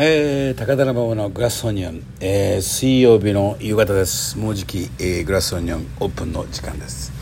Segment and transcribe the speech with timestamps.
[0.00, 4.38] えー、高田馬場のグラスオニオン、えー、水曜日の夕方です。
[4.38, 7.12] もうじき、えー、グラスオニオンオープンの時間です、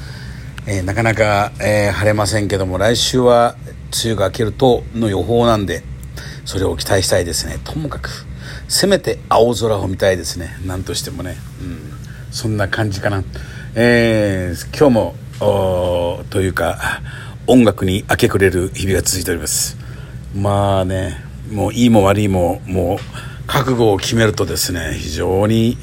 [0.67, 3.57] えー、なかなか、えー、晴れませんけども来週は
[4.05, 5.85] 梅雨が明けるとの予報なんで
[6.45, 7.59] それを期待したいですね。
[7.65, 8.11] ともかく
[8.69, 10.51] せめて青空を見たいですね。
[10.67, 11.81] 何としてもね、うん、
[12.31, 13.25] そんな感じかな、
[13.75, 17.01] えー、今日もというか
[17.47, 19.77] 音楽に明け暮れる日々が続いております。
[20.35, 22.99] まあねもういいも悪いももう
[23.47, 25.79] 覚悟を決めるとですね非常に、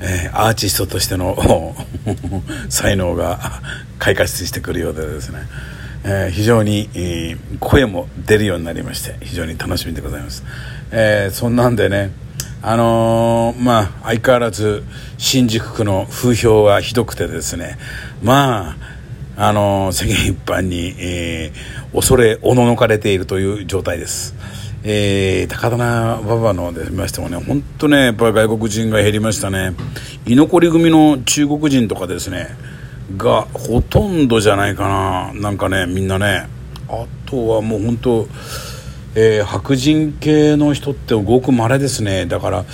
[0.00, 1.74] えー、アーティストとしての
[2.68, 3.62] 才能が
[3.98, 5.40] 開花してくるようでですね、
[6.04, 10.44] えー、非常に、えー、声も出るようになりまして非常に楽しみでございます、
[10.90, 12.12] えー、そんなんでね
[12.60, 14.84] あのー、まあ相変わらず
[15.16, 17.78] 新宿区の風評はひどくてですね
[18.22, 18.87] まあ
[19.40, 24.34] あの、世間一般に、えー、恐れおののかれているという状態です
[24.82, 29.74] えー、高田馬場ので見ましてもね、本当ね、やっぱり外国人が減りましたね。
[30.26, 32.48] 居残り組の中国人とかですね、
[33.16, 34.88] がほとんどじゃないか
[35.34, 35.40] な。
[35.40, 36.48] なんかね、みんなね。
[36.88, 38.28] あとはもう本当、
[39.14, 42.26] えー、白人系の人ってごく稀ですね。
[42.26, 42.64] だから、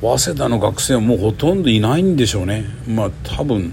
[0.00, 2.64] 早稲田の学生はもうほとんどいないんでしょうね。
[2.86, 3.72] まあ多分、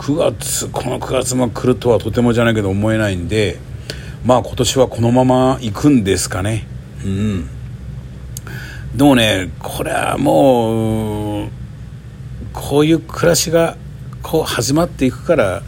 [0.00, 3.58] 9月、この9月も来るとはとてもじゃないけど思えないんで、
[4.24, 6.66] まあ今年はこのまま行くんですかね。
[7.04, 7.48] うん。
[8.96, 11.48] でもねこれはもう
[12.54, 13.76] こういう暮らしが
[14.22, 15.62] こう始まっていくから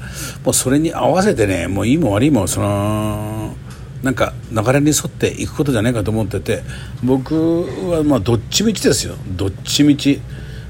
[0.44, 3.54] もうそれに合わせてねもういいも悪いもその
[4.02, 6.62] なんか流れに沿っていくことじゃないかと思ってて
[7.04, 9.14] 僕はまあどっちみちですよ。
[9.36, 10.22] どっちみち。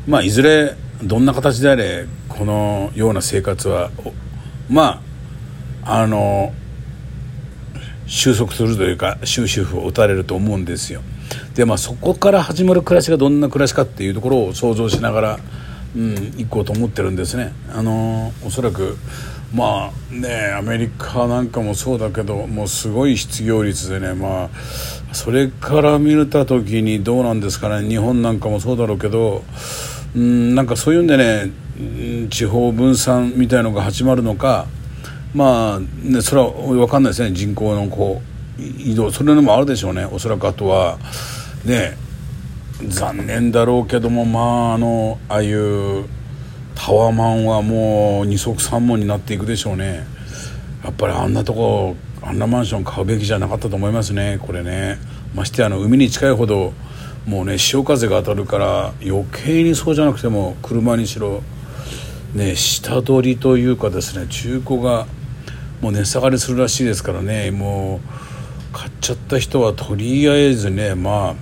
[0.09, 2.07] まあいずれどんな形であれ
[2.38, 3.91] このような生活は
[4.70, 5.02] ま
[5.84, 6.52] ああの
[8.06, 11.03] 収束するというか終止符を打たれると思うんですよ。
[11.55, 15.38] でまあそこから始まる暮らしがどんな暮らしかっていうところを想像しながら、
[15.97, 17.53] うん、行こうと思ってるんですね。
[17.72, 18.97] あのおそらく
[19.54, 27.88] まあねアメリカなんかもそうだけどもうすごい失業率でねまあそれから見れた時にどうなんですかね。
[27.88, 29.44] 日本なんかもそうだろうけど
[30.15, 31.50] うんなんかそういうんでね
[32.28, 34.66] 地方分散みたいのが始まるのか
[35.34, 37.32] まあ、ね、それは分かんないですね。
[37.32, 38.32] 人口のこう
[38.62, 40.04] 移動それのもあるでしょうね。
[40.04, 40.98] おそらくあとは
[41.65, 41.97] ね
[42.87, 44.41] 残念だろうけどもま
[44.72, 46.04] ああのああいう
[46.75, 50.06] タワーマンはもう二足三門になっていくでしょうね。
[50.84, 54.38] やっぱりあんなとこあんなマンション買うべきじゃなかったと思いますね。
[54.41, 54.98] これね。
[55.34, 56.75] ましてあの海に近いほど
[57.26, 61.42] もうね潮風が当たるから余計にそうじゃなくても車にしろ
[62.34, 65.06] ね下取りというかですね中古が
[65.81, 68.00] もう値下がりするらしいですからねも
[68.72, 71.34] う買っちゃった人はとりあえずねまあ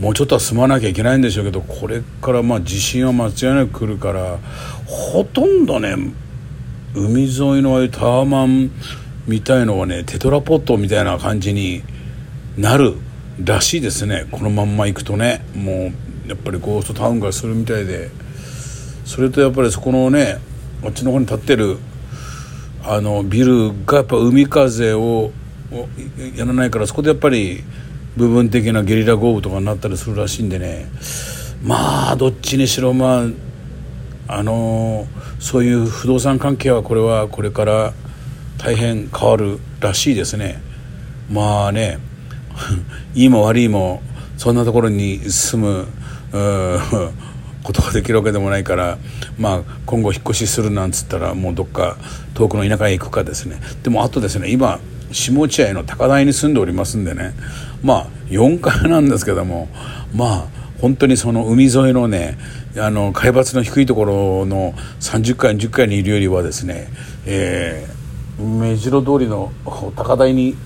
[0.00, 4.38] もうちょっとは住まなきゃいけないんでしょうけどこれからまあ地震は間違いなく来るから
[4.86, 5.96] ほとんどね
[6.94, 8.70] 海沿いのああいうタワマン
[9.26, 11.82] みたいのはねテトラポットみたいな感じに
[12.56, 12.94] なる
[13.42, 14.26] らしいですね。
[14.30, 15.92] このまんま行くとねも
[16.26, 18.19] うやっぱりゴーストタウンがするみたいで。
[19.10, 20.38] それとやっぱりそこのね
[20.84, 21.78] あっちの方に立ってる
[22.84, 25.32] あのビルがやっぱ海風を
[26.36, 27.64] やらないからそこでやっぱり
[28.16, 30.86] 部分的なゲリラ豪雨とかになったりするらしいんでね。
[31.60, 33.24] まあどっちにしろま
[34.28, 35.08] ああの
[35.40, 37.92] そういう不動産関係はこれはこれから
[38.58, 40.62] 大変変わるらしいですね。
[41.28, 41.98] まあね
[43.16, 44.02] いいも悪いも
[44.36, 45.86] そんなところに住む
[47.62, 48.98] ことができるわけでもないから、
[49.38, 51.96] まあ、今後引っ越しするなんつったらもうどっか
[52.34, 53.60] 遠くの田舎へ行くかですね。
[53.82, 54.80] でもあとですね今
[55.12, 57.34] 下落合の高台に住んでおりますんでね
[57.82, 59.68] まあ4階なんですけども
[60.14, 60.46] まあ
[60.80, 62.38] 本当にその海沿いのね
[62.76, 66.88] あの海抜の低いところの30階10階にいるよりはですね、
[67.26, 70.56] えー、目白通りの高台に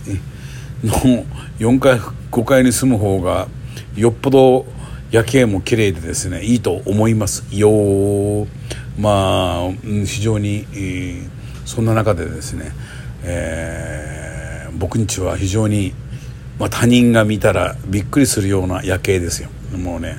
[0.84, 1.24] の
[1.58, 3.48] 4階5階に住む方が
[3.96, 4.66] よっぽど
[5.14, 7.44] 夜景も綺麗でですねいいと思います。
[7.52, 8.48] よ
[8.98, 9.72] まあ
[10.04, 10.66] 非常に、
[11.64, 12.72] そんな中でですね、
[13.22, 15.94] えー、僕んちは非常に、
[16.58, 19.50] まあ、他人が見たらびっくりするような夜景ですよ。
[19.78, 20.16] もうね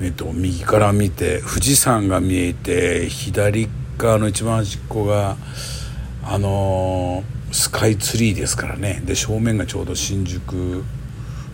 [0.00, 3.68] えっと右から見て富士山が見えて左
[3.98, 5.36] 側の一番端っこが
[6.24, 9.02] あのー、スカイツリーですからね。
[9.04, 10.84] で正面がちょうど新宿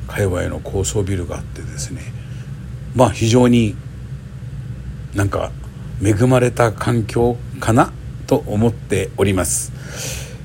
[0.06, 2.25] 界隈の高層ビルがあってですね
[2.96, 3.76] まあ非常に
[5.14, 5.52] なんか
[6.02, 7.92] 恵まれた環境かな
[8.26, 9.72] と思っております。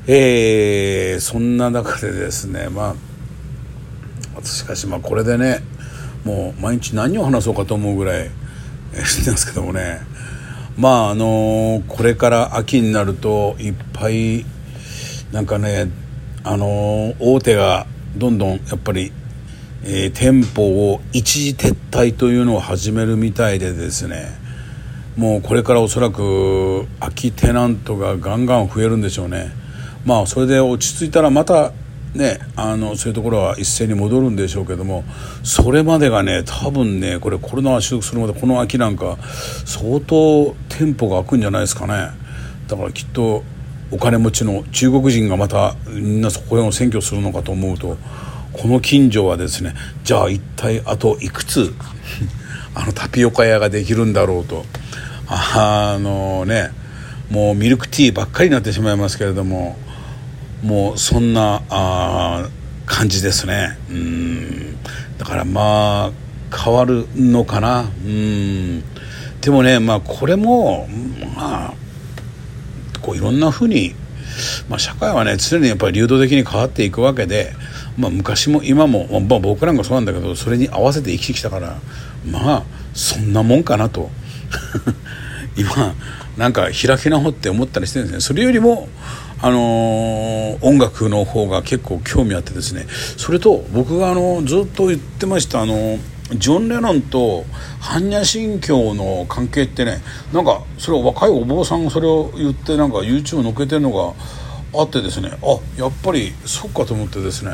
[0.08, 2.96] えー、そんな中でですねま
[4.38, 5.64] あしかしまあこれでね
[6.26, 8.30] もう毎日何を話そうかと思うぐらい
[9.06, 10.02] してますけどもね。
[10.78, 14.46] まああのこれから秋になるといっぱい
[15.32, 15.90] なんかね
[16.44, 17.86] あの大手が
[18.18, 19.12] どんどんやっぱり、
[19.84, 24.28] えー、店舗を一時撤退というのを始めるみたいでですね
[25.18, 29.52] もうこれからおそらく空きテナントがガンガン増えるんでしょうね。
[30.06, 31.74] まあそれで落ち着いたらまた
[32.16, 35.04] ねあのそういうところは一斉に戻るんでしょうけども
[35.44, 39.18] それまでがね多分ねこれコロナが収束するまでこの秋なんか
[39.66, 42.10] 相当店舗が開くんじゃないですかね。
[42.68, 43.44] だからきっと
[43.92, 47.98] お金持ちの中国人がまたみんなそこへの選挙するのかと思うと
[48.54, 51.74] この近所はですねじゃあ一体あといくつ
[52.76, 54.66] あのタピオカ屋ができるんだろうと。
[55.34, 56.72] あのね
[57.30, 59.78] もうミルクティーばっかりになってしまいますけれども
[60.62, 62.50] もうそんなあ
[62.86, 63.78] 感じですね。
[63.90, 64.76] うん。
[65.18, 67.86] だからまあ変わるのかな。
[68.06, 68.84] うん。
[69.40, 70.88] でもねまあこれも
[71.36, 71.74] まあ
[73.02, 73.96] こういろんなふうに、
[74.70, 77.54] まあ、社会はね常にやっぱり流動的に変わっていくわけで、
[77.98, 81.80] まあ、昔も今も、まあ、僕なんかそうなんだけどそれに合わせて生きてきたから
[82.26, 84.10] まあそんなもんかなと。
[85.58, 85.96] 今
[86.38, 88.22] なんか開き直って思ったりしてるんですね。
[88.22, 88.88] それよりも
[89.42, 92.86] あのー、音楽の方が結構興味あってですね。
[93.18, 95.98] それと僕があのずっと言ってましたあの
[96.34, 97.44] ジョン・レノンと
[97.82, 100.02] 般若心経の関係ってね
[100.32, 104.14] なんかそれを若いお坊さんがそれを言ってなんか YouTube 載っけてるのが
[104.74, 107.52] あってですねあやっぱりそっかと思ってですね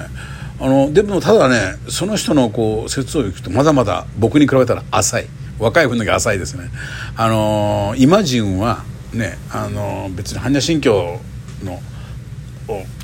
[0.59, 5.27] あのでもただねその人のこう説を聞くとまだまだ僕に比べたら浅い
[5.59, 6.69] 若い分だけ浅いですね
[7.15, 8.83] あのイマジンは
[9.13, 11.19] ねあの別に般若心経
[11.63, 11.79] の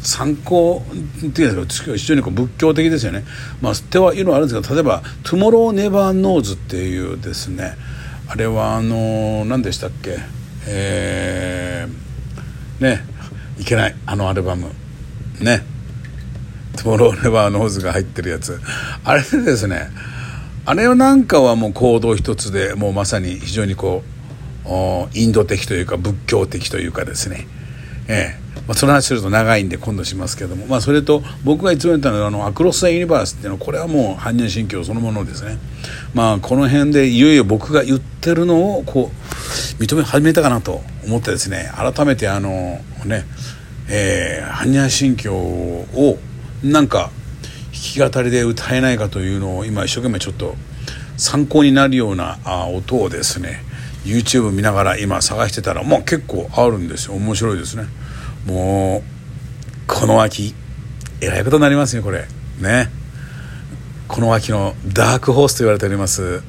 [0.02, 0.84] 参考
[1.18, 3.24] っていうんですか非常にこう仏教的ですよね。
[3.62, 7.78] まあ、手はいろいろあるんですけど例えば「Tomorrow Never Knows」っていうですね
[8.28, 10.18] あれはあの何でしたっけ
[10.68, 13.06] えー、ね
[13.60, 14.70] いけないあのアルバム。
[15.40, 15.64] ね
[16.78, 18.60] 「トゥモロー・ネバー・ノーズ」が入ってるやつ。
[19.04, 19.90] あれでですね
[20.66, 24.04] あれなんかはもうコード一つでもうまさに非常にこ
[24.66, 27.48] うインド的というか仏教的というかですね。
[28.08, 28.44] ええ。
[28.68, 35.58] まあ、その話すると長いんで今度しますけども、まあ、それと僕がいつも言ったのはあの Across the Universe っていうのはこれはもう般若心経そのものですね、
[36.14, 39.23] まあ、この辺でいよいよ僕が言ってるのをこう
[39.80, 43.26] 認め始めたかなと思ってですね改めてあのね
[43.90, 46.18] えー、般若心経を
[46.64, 47.12] なんか
[47.98, 50.56] 弾き語りで歌えないかというのを今一生懸命ちょっと
[51.18, 53.62] 参考になるようなあ音をですね
[54.06, 57.16] YouTube 見ながら今探してたらまあ結構あるんですよ。
[57.16, 57.86] 面白いですね。
[58.46, 60.54] もうこの秋
[61.22, 62.26] えらいことになりますよこれ。
[62.60, 62.90] ね。
[64.08, 66.42] この秋のダークホースと言われております、うん。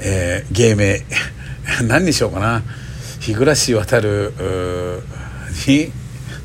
[0.00, 1.02] えー、芸名。
[1.86, 2.62] 何にしようかな。
[3.20, 4.32] 日暮渡る
[5.66, 5.92] に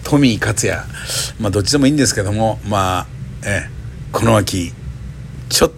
[0.04, 0.86] トミー勝也。
[1.40, 2.60] まあどっちでもいいんですけども。
[2.68, 3.08] まあ
[3.44, 4.74] えー、この秋
[5.50, 5.72] ちょっ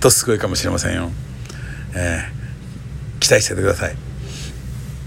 [0.00, 1.10] とすごいかもしれませんよ、
[1.94, 3.96] えー、期待しててください。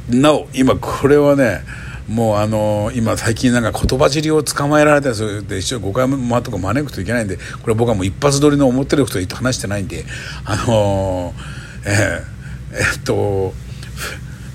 [0.09, 1.61] なお今これはね
[2.07, 10.05] もうあの今最近なんか言葉尻を捕まえられたりするで一応誤解もとか招くといけないんでこれ僕はもう一発撮りの思ってることと話してないんで
[10.45, 11.33] あの
[11.85, 13.53] えー、えっと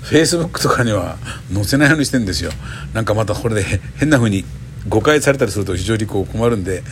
[0.03, 1.17] フェイスブックとかには
[1.53, 2.51] 載せないようにしてるんですよ。
[2.93, 3.63] なんかまたこれで
[3.95, 4.43] 変な風に
[4.89, 6.83] 誤解されたりすると非常にこう困るんで、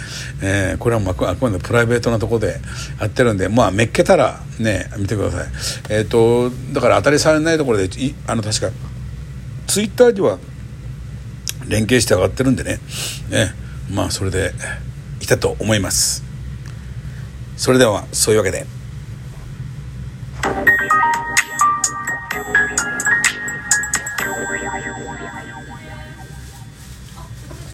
[0.41, 2.60] えー、これはまあくまでプライベートなところで
[3.00, 5.48] やってるんでまあめっけたらね見てください。
[5.89, 7.89] えっ、ー、とだから当たりされないところで
[8.27, 8.69] あの確か
[9.67, 10.38] ツイッターでは
[11.67, 12.79] 連携して上がってるんでね。
[13.29, 13.53] ね
[13.91, 14.53] まあそれで
[15.19, 16.24] いたと思います。
[17.58, 18.78] それではそういうわけで。